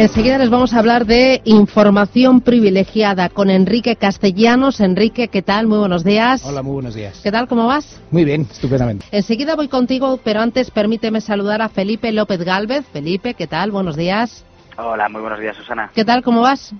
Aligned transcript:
Enseguida 0.00 0.38
les 0.38 0.48
vamos 0.48 0.72
a 0.72 0.78
hablar 0.78 1.04
de 1.04 1.42
información 1.44 2.40
privilegiada 2.40 3.28
con 3.28 3.50
Enrique 3.50 3.96
Castellanos. 3.96 4.80
Enrique, 4.80 5.28
¿qué 5.28 5.42
tal? 5.42 5.66
Muy 5.66 5.76
buenos 5.76 6.04
días. 6.04 6.42
Hola, 6.42 6.62
muy 6.62 6.72
buenos 6.72 6.94
días. 6.94 7.20
¿Qué 7.22 7.30
tal? 7.30 7.46
¿Cómo 7.46 7.66
vas? 7.66 8.00
Muy 8.10 8.24
bien, 8.24 8.48
estupendamente. 8.50 9.04
Enseguida 9.12 9.56
voy 9.56 9.68
contigo, 9.68 10.18
pero 10.24 10.40
antes 10.40 10.70
permíteme 10.70 11.20
saludar 11.20 11.60
a 11.60 11.68
Felipe 11.68 12.12
López 12.12 12.42
Gálvez. 12.42 12.86
Felipe, 12.90 13.34
¿qué 13.34 13.46
tal? 13.46 13.72
Buenos 13.72 13.94
días. 13.94 14.46
Hola, 14.78 15.10
muy 15.10 15.20
buenos 15.20 15.38
días, 15.38 15.54
Susana. 15.54 15.90
¿Qué 15.94 16.06
tal? 16.06 16.22
¿Cómo 16.22 16.40
vas? 16.40 16.74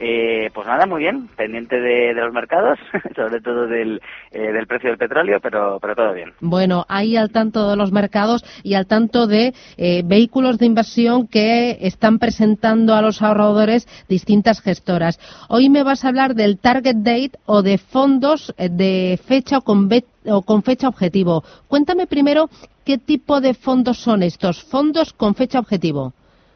Eh, 0.00 0.50
pues 0.54 0.66
nada, 0.66 0.86
muy 0.86 1.02
bien, 1.02 1.28
pendiente 1.36 1.80
de, 1.80 2.14
los 2.14 2.32
mercados, 2.32 2.78
sobre 3.16 3.40
todo 3.40 3.66
del, 3.66 4.00
eh, 4.30 4.52
del, 4.52 4.66
precio 4.66 4.90
del 4.90 4.98
petróleo, 4.98 5.40
pero, 5.42 5.78
pero 5.80 5.96
todo 5.96 6.12
bien. 6.14 6.32
Bueno, 6.40 6.84
ahí 6.88 7.16
al 7.16 7.30
tanto 7.30 7.68
de 7.68 7.76
los 7.76 7.90
mercados 7.90 8.44
y 8.62 8.74
al 8.74 8.86
tanto 8.86 9.26
de 9.26 9.54
eh, 9.76 10.02
vehículos 10.04 10.58
de 10.58 10.66
inversión 10.66 11.26
que 11.26 11.78
están 11.80 12.20
presentando 12.20 12.94
a 12.94 13.02
los 13.02 13.22
ahorradores 13.22 13.88
distintas 14.08 14.60
gestoras. 14.60 15.18
Hoy 15.48 15.68
me 15.68 15.82
vas 15.82 16.04
a 16.04 16.08
hablar 16.08 16.34
del 16.34 16.58
target 16.58 16.96
date 16.98 17.32
o 17.46 17.62
de 17.62 17.78
fondos 17.78 18.54
eh, 18.56 18.68
de 18.68 19.18
fecha 19.26 19.60
con, 19.60 19.88
o 20.26 20.42
con 20.42 20.62
fecha 20.62 20.88
objetivo. 20.88 21.42
Cuéntame 21.66 22.06
primero 22.06 22.48
qué 22.84 22.98
tipo 22.98 23.40
de 23.40 23.54
fondos 23.54 23.98
son 23.98 24.22
estos, 24.22 24.62
fondos 24.62 25.12
con 25.12 25.34
fecha 25.34 25.58
objetivo. 25.58 26.12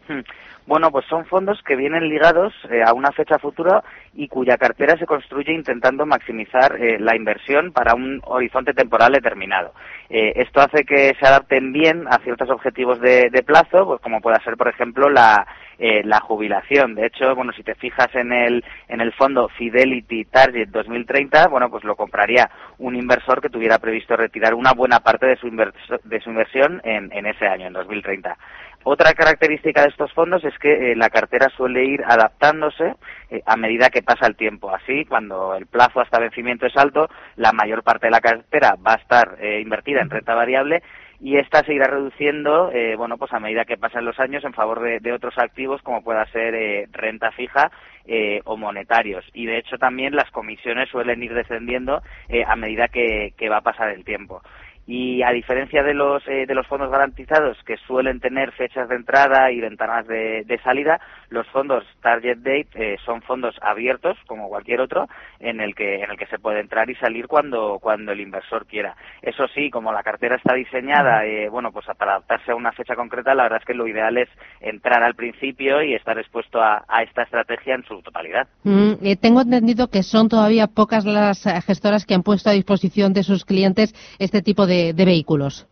Hmm. 0.08 0.20
Bueno, 0.64 0.92
pues 0.92 1.04
son 1.06 1.24
fondos 1.26 1.60
que 1.66 1.74
vienen 1.74 2.08
ligados 2.08 2.54
eh, 2.70 2.82
a 2.86 2.92
una 2.92 3.10
fecha 3.10 3.38
futura 3.38 3.82
y 4.14 4.28
cuya 4.28 4.56
cartera 4.56 4.96
se 4.96 5.06
construye 5.06 5.52
intentando 5.52 6.06
maximizar 6.06 6.76
eh, 6.80 6.98
la 7.00 7.16
inversión 7.16 7.72
para 7.72 7.94
un 7.94 8.20
horizonte 8.24 8.72
temporal 8.72 9.12
determinado. 9.12 9.72
Eh, 10.08 10.34
esto 10.36 10.60
hace 10.60 10.84
que 10.84 11.14
se 11.18 11.26
adapten 11.26 11.72
bien 11.72 12.06
a 12.08 12.18
ciertos 12.18 12.48
objetivos 12.50 13.00
de, 13.00 13.30
plazo, 13.44 13.86
pues 13.86 14.00
como 14.00 14.20
pueda 14.20 14.38
ser, 14.44 14.56
por 14.56 14.68
ejemplo, 14.68 15.08
la, 15.10 15.46
eh, 15.78 16.02
la 16.04 16.20
jubilación. 16.20 16.94
De 16.94 17.06
hecho, 17.06 17.34
bueno, 17.34 17.52
si 17.52 17.64
te 17.64 17.74
fijas 17.74 18.14
en 18.14 18.32
el, 18.32 18.64
en 18.88 19.00
el 19.00 19.12
fondo 19.14 19.48
Fidelity 19.48 20.26
Target 20.26 20.68
2030, 20.68 21.48
bueno, 21.48 21.70
pues 21.70 21.82
lo 21.82 21.96
compraría 21.96 22.48
un 22.78 22.94
inversor 22.94 23.40
que 23.40 23.48
tuviera 23.48 23.78
previsto 23.78 24.16
retirar 24.16 24.54
una 24.54 24.74
buena 24.74 25.00
parte 25.00 25.26
de 25.26 25.36
su, 25.36 25.50
de 25.50 26.20
su 26.20 26.30
inversión 26.30 26.80
en 26.84 27.26
ese 27.26 27.46
año, 27.46 27.66
en 27.66 27.72
2030. 27.72 28.36
Otra 28.84 29.12
característica 29.14 29.82
de 29.82 29.88
estos 29.88 30.12
fondos 30.12 30.44
es 30.44 30.58
que 30.58 30.92
eh, 30.92 30.96
la 30.96 31.08
cartera 31.08 31.48
suele 31.56 31.84
ir 31.84 32.02
adaptándose 32.04 32.94
eh, 33.30 33.40
a 33.46 33.56
medida 33.56 33.90
que 33.90 34.02
pasa 34.02 34.26
el 34.26 34.36
tiempo. 34.36 34.74
Así, 34.74 35.04
cuando 35.04 35.54
el 35.54 35.66
plazo 35.66 36.00
hasta 36.00 36.18
vencimiento 36.18 36.66
es 36.66 36.76
alto, 36.76 37.08
la 37.36 37.52
mayor 37.52 37.82
parte 37.82 38.06
de 38.06 38.10
la 38.10 38.20
cartera 38.20 38.74
va 38.84 38.94
a 38.94 39.02
estar 39.02 39.36
eh, 39.40 39.60
invertida 39.60 40.00
en 40.00 40.10
renta 40.10 40.34
variable 40.34 40.82
y 41.22 41.36
esta 41.36 41.62
se 41.62 41.72
irá 41.72 41.86
reduciendo, 41.86 42.72
eh, 42.72 42.96
bueno, 42.96 43.16
pues 43.16 43.32
a 43.32 43.38
medida 43.38 43.64
que 43.64 43.76
pasan 43.76 44.04
los 44.04 44.18
años 44.18 44.42
en 44.42 44.52
favor 44.52 44.80
de, 44.80 44.98
de 44.98 45.12
otros 45.12 45.38
activos 45.38 45.80
como 45.82 46.02
pueda 46.02 46.26
ser 46.26 46.52
eh, 46.56 46.88
renta 46.90 47.30
fija 47.30 47.70
eh, 48.06 48.40
o 48.44 48.56
monetarios. 48.56 49.24
Y 49.32 49.46
de 49.46 49.58
hecho 49.58 49.78
también 49.78 50.16
las 50.16 50.28
comisiones 50.32 50.88
suelen 50.88 51.22
ir 51.22 51.32
descendiendo 51.32 52.02
eh, 52.28 52.42
a 52.44 52.56
medida 52.56 52.88
que, 52.88 53.34
que 53.38 53.48
va 53.48 53.58
a 53.58 53.62
pasar 53.62 53.90
el 53.90 54.04
tiempo 54.04 54.42
y 54.86 55.22
a 55.22 55.30
diferencia 55.30 55.82
de 55.82 55.94
los 55.94 56.26
eh, 56.26 56.44
de 56.46 56.54
los 56.54 56.66
fondos 56.66 56.90
garantizados 56.90 57.56
que 57.64 57.76
suelen 57.86 58.18
tener 58.18 58.50
fechas 58.52 58.88
de 58.88 58.96
entrada 58.96 59.52
y 59.52 59.60
ventanas 59.60 60.06
de, 60.08 60.42
de 60.44 60.58
salida 60.58 61.00
los 61.28 61.46
fondos 61.48 61.84
target 62.02 62.38
date 62.38 62.68
eh, 62.74 62.96
son 63.04 63.22
fondos 63.22 63.54
abiertos 63.62 64.18
como 64.26 64.48
cualquier 64.48 64.80
otro 64.80 65.06
en 65.38 65.60
el 65.60 65.76
que 65.76 66.02
en 66.02 66.10
el 66.10 66.16
que 66.16 66.26
se 66.26 66.38
puede 66.38 66.60
entrar 66.60 66.90
y 66.90 66.96
salir 66.96 67.28
cuando 67.28 67.78
cuando 67.80 68.12
el 68.12 68.20
inversor 68.20 68.66
quiera. 68.66 68.96
Eso 69.22 69.46
sí 69.54 69.70
como 69.70 69.92
la 69.92 70.02
cartera 70.02 70.36
está 70.36 70.54
diseñada 70.54 71.24
eh, 71.26 71.48
bueno 71.48 71.70
pues 71.70 71.86
para 71.96 72.12
adaptarse 72.12 72.50
a 72.50 72.56
una 72.56 72.72
fecha 72.72 72.96
concreta 72.96 73.34
la 73.34 73.44
verdad 73.44 73.60
es 73.60 73.66
que 73.66 73.74
lo 73.74 73.86
ideal 73.86 74.18
es 74.18 74.28
entrar 74.60 75.04
al 75.04 75.14
principio 75.14 75.82
y 75.82 75.94
estar 75.94 76.18
expuesto 76.18 76.60
a, 76.60 76.84
a 76.88 77.02
esta 77.04 77.22
estrategia 77.22 77.76
en 77.76 77.84
su 77.84 78.02
totalidad. 78.02 78.48
Mm, 78.64 78.94
tengo 79.20 79.42
entendido 79.42 79.88
que 79.88 80.02
son 80.02 80.28
todavía 80.28 80.66
pocas 80.66 81.04
las 81.04 81.44
gestoras 81.64 82.04
que 82.04 82.14
han 82.14 82.24
puesto 82.24 82.50
a 82.50 82.52
disposición 82.52 83.12
de 83.12 83.22
sus 83.22 83.44
clientes 83.44 83.94
este 84.18 84.42
tipo 84.42 84.66
de 84.66 84.71
de, 84.72 85.04
vehículos? 85.04 85.66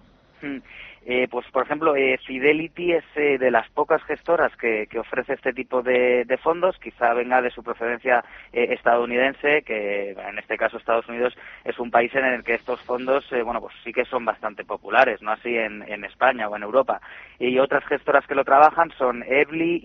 Eh, 1.07 1.29
pues, 1.31 1.47
por 1.51 1.65
ejemplo, 1.65 1.97
eh, 1.97 2.19
Fidelity 2.27 2.93
es 2.93 3.05
eh, 3.17 3.39
de 3.39 3.51
las 3.51 3.69
pocas 3.71 4.03
gestoras 4.05 4.55
que, 4.57 4.87
ofrece 4.99 5.33
este 5.33 5.53
tipo 5.53 5.83
de, 5.83 6.39
fondos. 6.43 6.79
Quizá 6.79 7.15
venga 7.15 7.41
de 7.41 7.51
su 7.51 7.63
procedencia 7.63 8.23
eh, 8.53 8.69
estadounidense, 8.71 9.63
que 9.63 10.11
en 10.11 10.39
este 10.39 10.57
caso 10.59 10.77
Estados 10.77 11.09
Unidos 11.09 11.35
es 11.65 11.79
un 11.79 11.91
país 11.91 12.15
en 12.15 12.27
el 12.27 12.45
que 12.45 12.55
estos 12.55 12.81
fondos, 12.83 13.25
eh, 13.33 13.43
bueno, 13.43 13.61
pues 13.61 13.75
sí 13.83 13.93
que 13.93 14.05
son 14.05 14.25
bastante 14.25 14.65
populares, 14.65 15.23
no 15.23 15.33
así 15.33 15.57
en, 15.57 15.83
en, 15.89 16.05
España 16.05 16.49
o 16.49 16.57
en 16.57 16.63
Europa. 16.63 17.01
Y 17.39 17.59
otras 17.59 17.85
gestoras 17.87 18.27
que 18.27 18.35
lo 18.35 18.45
trabajan 18.45 18.93
son 18.99 19.25
Evely 19.27 19.81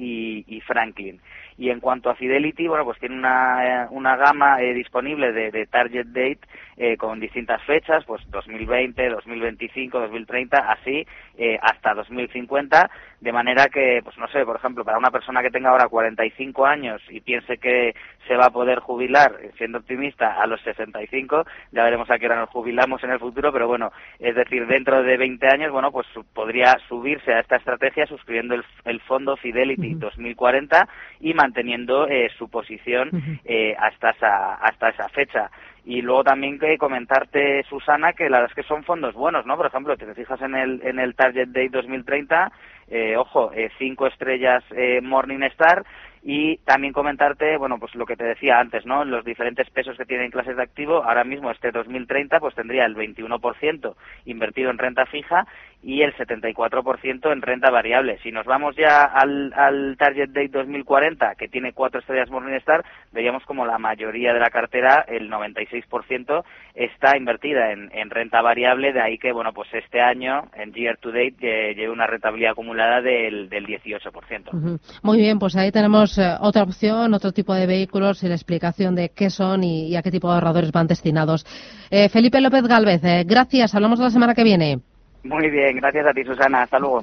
y 0.48 0.62
Franklin. 0.62 1.22
Y 1.58 1.70
en 1.70 1.80
cuanto 1.80 2.10
a 2.10 2.16
Fidelity, 2.16 2.68
bueno, 2.68 2.84
pues 2.84 3.00
tiene 3.00 3.16
una, 3.16 3.88
una 3.92 4.18
gama 4.18 4.62
eh, 4.62 4.74
disponible 4.74 5.32
de, 5.32 5.52
de, 5.52 5.66
target 5.68 6.08
date 6.08 6.40
eh, 6.76 6.98
con 6.98 7.20
distintas 7.20 7.62
fechas, 7.64 8.04
pues 8.06 8.22
2020, 8.30 9.10
2025, 9.10 10.00
2030, 10.00 10.58
así 10.58 11.08
eh, 11.38 11.58
hasta 11.62 11.94
2050, 11.94 12.90
de 13.22 13.32
manera 13.32 13.68
que, 13.68 14.02
pues 14.04 14.18
no 14.18 14.28
sé, 14.28 14.46
por 14.46 14.56
ejemplo, 14.58 14.84
para 14.84 14.98
una 14.98 15.12
persona 15.12 15.42
que 15.42 15.50
tenga 15.50 15.70
ahora 15.70 15.88
45 15.88 16.66
años 16.66 17.02
y 17.10 17.22
piense 17.22 17.58
que 17.58 17.96
se 18.28 18.36
va 18.36 18.46
a 18.48 18.52
poder 18.52 18.80
jubilar, 18.80 19.38
siendo 19.58 19.80
optimista, 19.80 20.42
a 20.42 20.48
los 20.48 20.62
65, 20.62 21.46
ya 21.72 21.84
veremos 21.84 22.10
a 22.10 22.18
qué 22.18 22.26
hora 22.26 22.40
nos 22.40 22.50
jubilamos 22.50 23.04
en 23.04 23.12
el 23.12 23.20
futuro, 23.20 23.52
pero 23.52 23.68
bueno, 23.68 23.92
es 24.20 24.36
decir, 24.36 24.66
dentro 24.68 25.04
de 25.04 25.18
20 25.18 25.48
años, 25.48 25.72
bueno, 25.72 25.92
pues 25.92 26.08
podría 26.34 26.78
subirse 26.88 27.34
a 27.34 27.40
esta 27.40 27.58
estrategia 27.58 28.06
suscribiendo 28.06 28.56
el, 28.56 28.64
el 28.86 29.00
fondo 29.02 29.38
Fidelity 29.38 29.94
uh 29.94 29.98
-huh. 29.98 30.00
2040 30.00 30.88
y 31.20 31.34
manteniendo 31.34 32.08
eh, 32.08 32.30
su 32.38 32.50
posición 32.50 33.10
eh, 33.46 33.76
hasta 33.78 34.12
esa 34.12 34.56
hasta 34.56 34.90
esa 34.90 35.10
fecha 35.10 35.50
y 35.86 36.02
luego 36.02 36.24
también 36.24 36.58
que 36.60 36.78
comentarte 36.78 37.64
Susana 37.70 38.14
que 38.14 38.30
la 38.30 38.40
verdad 38.40 38.52
es 38.52 38.64
que 38.64 38.68
son 38.68 38.84
fondos 38.84 39.14
buenos 39.14 39.46
no 39.46 39.56
por 39.56 39.68
ejemplo 39.68 39.96
si 39.96 40.06
te 40.06 40.16
fijas 40.16 40.42
en 40.42 40.56
el 40.56 40.82
en 40.84 41.00
el 41.00 41.16
Target 41.16 41.50
Day 41.50 41.70
2030 41.70 42.52
eh, 42.88 43.16
ojo 43.18 43.52
eh, 43.54 43.70
cinco 43.78 44.08
estrellas 44.08 44.64
eh, 44.72 45.00
Morningstar 45.02 45.86
y 46.28 46.58
también 46.66 46.92
comentarte, 46.92 47.56
bueno, 47.56 47.78
pues 47.78 47.94
lo 47.94 48.08
que 48.08 48.16
te 48.18 48.24
decía 48.24 48.60
antes, 48.60 48.84
¿no? 48.84 49.06
Los 49.06 49.24
diferentes 49.24 49.70
pesos 49.70 49.96
que 49.96 50.06
tienen 50.06 50.32
clases 50.32 50.58
de 50.58 50.64
activo, 50.64 51.04
ahora 51.04 51.24
mismo 51.24 51.52
este 51.52 51.70
2030 51.72 52.40
pues 52.40 52.56
tendría 52.56 52.84
el 52.86 52.96
21% 52.96 53.94
invertido 54.26 54.72
en 54.72 54.80
renta 54.80 55.06
fija 55.06 55.46
y 55.86 56.02
el 56.02 56.16
74% 56.16 57.32
en 57.32 57.42
renta 57.44 57.70
variable. 57.70 58.18
Si 58.24 58.32
nos 58.32 58.48
vamos 58.48 58.76
ya 58.76 59.04
al, 59.04 59.54
al 59.54 59.96
Target 60.00 60.30
Date 60.30 60.50
2040, 60.50 61.36
que 61.36 61.48
tiene 61.48 61.74
cuatro 61.74 62.00
estrellas 62.00 62.32
Morningstar, 62.32 62.84
veríamos 63.12 63.44
como 63.44 63.68
la 63.68 63.78
mayoría 63.78 64.34
de 64.34 64.40
la 64.40 64.50
cartera, 64.50 65.06
el 65.08 65.30
96%, 65.30 66.44
está 66.74 67.16
invertida 67.16 67.72
en, 67.72 67.92
en 67.94 68.10
renta 68.10 68.42
variable, 68.42 68.94
de 68.94 69.02
ahí 69.02 69.20
que, 69.20 69.32
bueno, 69.32 69.54
pues 69.54 69.70
este 69.74 70.02
año, 70.02 70.46
en 70.56 70.74
Year 70.74 70.98
to 70.98 71.10
Date, 71.10 71.36
eh, 71.42 71.76
lleve 71.76 71.92
una 71.92 72.08
rentabilidad 72.08 72.54
acumulada 72.54 73.02
del, 73.02 73.48
del 73.48 73.68
18%. 73.68 74.54
Uh 74.54 74.58
-huh. 74.58 74.80
Muy 75.04 75.20
bien, 75.20 75.38
pues 75.38 75.56
ahí 75.56 75.72
tenemos 75.72 76.18
eh, 76.18 76.34
otra 76.42 76.64
opción, 76.64 77.14
otro 77.14 77.32
tipo 77.32 77.54
de 77.54 77.68
vehículos 77.68 78.24
y 78.24 78.28
la 78.28 78.34
explicación 78.34 78.96
de 78.96 79.10
qué 79.16 79.30
son 79.30 79.64
y, 79.64 79.90
y 79.90 79.96
a 79.96 80.02
qué 80.02 80.10
tipo 80.10 80.30
de 80.30 80.34
ahorradores 80.34 80.72
van 80.72 80.88
destinados. 80.88 81.46
Eh, 81.92 82.10
Felipe 82.10 82.42
López 82.42 82.64
Galvez, 82.64 83.04
eh, 83.04 83.24
gracias. 83.24 83.76
Hablamos 83.76 84.00
la 84.00 84.10
semana 84.10 84.34
que 84.34 84.44
viene. 84.44 84.80
Muy 85.26 85.50
bien, 85.50 85.78
gracias 85.78 86.06
a 86.06 86.14
ti, 86.14 86.24
Susana. 86.24 86.62
Hasta 86.62 86.78
luego. 86.78 86.94